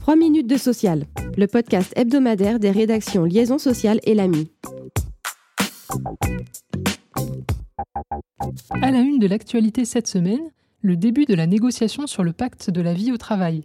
[0.00, 1.04] 3 minutes de social,
[1.36, 4.50] le podcast hebdomadaire des rédactions Liaison sociale et l'AMI.
[8.80, 12.70] À la une de l'actualité cette semaine, le début de la négociation sur le pacte
[12.70, 13.64] de la vie au travail.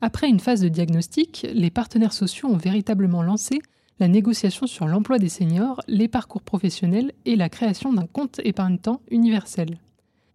[0.00, 3.60] Après une phase de diagnostic, les partenaires sociaux ont véritablement lancé
[4.00, 9.00] la négociation sur l'emploi des seniors, les parcours professionnels et la création d'un compte épargne-temps
[9.10, 9.78] universel.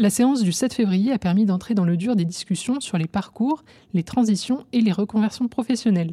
[0.00, 3.08] La séance du 7 février a permis d'entrer dans le dur des discussions sur les
[3.08, 6.12] parcours, les transitions et les reconversions professionnelles.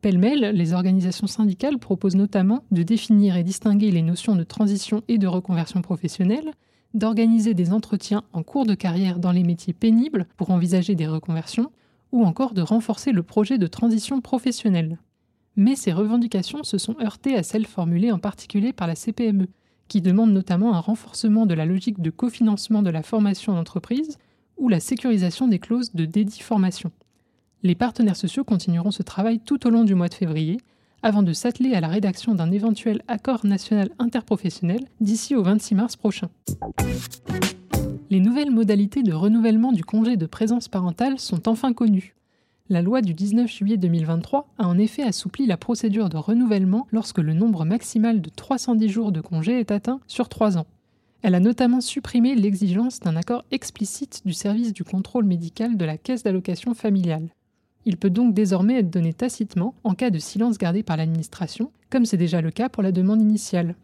[0.00, 5.18] Pêle-mêle, les organisations syndicales proposent notamment de définir et distinguer les notions de transition et
[5.18, 6.52] de reconversion professionnelle,
[6.94, 11.72] d'organiser des entretiens en cours de carrière dans les métiers pénibles pour envisager des reconversions,
[12.12, 14.98] ou encore de renforcer le projet de transition professionnelle.
[15.56, 19.48] Mais ces revendications se sont heurtées à celles formulées en particulier par la CPME,
[19.88, 24.18] qui demande notamment un renforcement de la logique de cofinancement de la formation d'entreprise
[24.56, 26.90] ou la sécurisation des clauses de dédit formation.
[27.62, 30.58] Les partenaires sociaux continueront ce travail tout au long du mois de février,
[31.02, 35.96] avant de s'atteler à la rédaction d'un éventuel accord national interprofessionnel d'ici au 26 mars
[35.96, 36.28] prochain.
[38.10, 42.14] Les nouvelles modalités de renouvellement du congé de présence parentale sont enfin connues.
[42.68, 47.18] La loi du 19 juillet 2023 a en effet assoupli la procédure de renouvellement lorsque
[47.18, 50.66] le nombre maximal de 310 jours de congé est atteint sur 3 ans.
[51.22, 55.96] Elle a notamment supprimé l'exigence d'un accord explicite du service du contrôle médical de la
[55.96, 57.28] caisse d'allocation familiale.
[57.84, 62.04] Il peut donc désormais être donné tacitement en cas de silence gardé par l'administration, comme
[62.04, 63.76] c'est déjà le cas pour la demande initiale.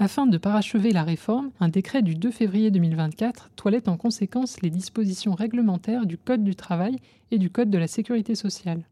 [0.00, 4.70] Afin de parachever la réforme, un décret du 2 février 2024 toilette en conséquence les
[4.70, 6.98] dispositions réglementaires du Code du travail
[7.32, 8.84] et du Code de la sécurité sociale.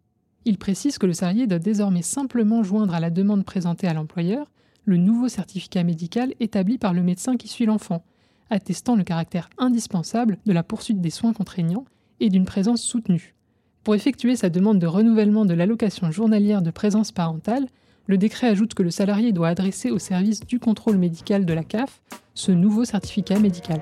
[0.45, 4.51] Il précise que le salarié doit désormais simplement joindre à la demande présentée à l'employeur
[4.85, 8.05] le nouveau certificat médical établi par le médecin qui suit l'enfant,
[8.51, 11.85] attestant le caractère indispensable de la poursuite des soins contraignants
[12.19, 13.37] et d'une présence soutenue.
[13.85, 17.69] Pour effectuer sa demande de renouvellement de l'allocation journalière de présence parentale,
[18.07, 21.65] le décret ajoute que le salarié doit adresser au service du contrôle médical de la
[21.65, 22.01] CAF
[22.35, 23.81] ce nouveau certificat médical.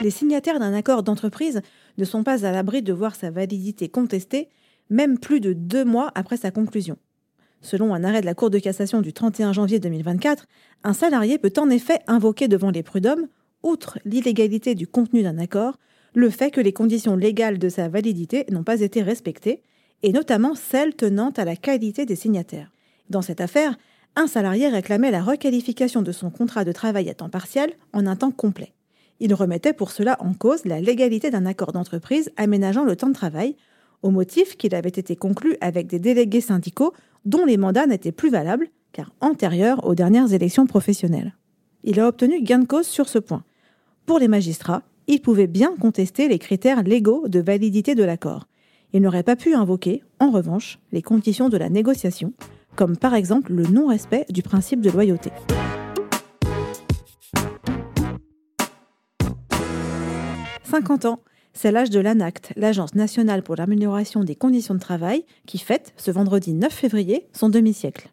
[0.00, 1.62] Les signataires d'un accord d'entreprise
[1.96, 4.48] ne sont pas à l'abri de voir sa validité contestée,
[4.90, 6.98] même plus de deux mois après sa conclusion.
[7.62, 10.46] Selon un arrêt de la Cour de cassation du 31 janvier 2024,
[10.82, 13.28] un salarié peut en effet invoquer devant les prud'hommes,
[13.62, 15.78] outre l'illégalité du contenu d'un accord,
[16.14, 19.62] le fait que les conditions légales de sa validité n'ont pas été respectées,
[20.02, 22.70] et notamment celles tenant à la qualité des signataires.
[23.10, 23.76] Dans cette affaire,
[24.16, 28.14] un salarié réclamait la requalification de son contrat de travail à temps partiel en un
[28.14, 28.72] temps complet.
[29.20, 33.14] Il remettait pour cela en cause la légalité d'un accord d'entreprise aménageant le temps de
[33.14, 33.56] travail,
[34.02, 36.92] au motif qu'il avait été conclu avec des délégués syndicaux
[37.24, 41.34] dont les mandats n'étaient plus valables, car antérieurs aux dernières élections professionnelles.
[41.82, 43.44] Il a obtenu gain de cause sur ce point.
[44.06, 48.48] Pour les magistrats, il pouvait bien contester les critères légaux de validité de l'accord.
[48.92, 52.32] Il n'aurait pas pu invoquer, en revanche, les conditions de la négociation,
[52.76, 55.30] comme par exemple le non-respect du principe de loyauté.
[60.64, 61.20] «50 ans,
[61.52, 66.10] c'est l'âge de l'ANACT, l'Agence nationale pour l'amélioration des conditions de travail, qui fête, ce
[66.10, 68.10] vendredi 9 février, son demi-siècle.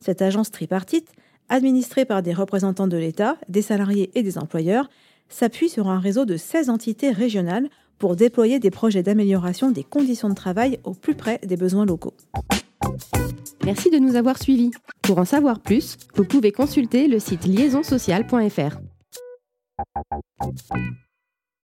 [0.00, 1.08] Cette agence tripartite,
[1.48, 4.90] administrée par des représentants de l'État, des salariés et des employeurs,
[5.32, 10.28] s'appuie sur un réseau de 16 entités régionales pour déployer des projets d'amélioration des conditions
[10.28, 12.14] de travail au plus près des besoins locaux.
[13.64, 14.72] Merci de nous avoir suivis.
[15.02, 18.78] Pour en savoir plus, vous pouvez consulter le site liaisonsocial.fr.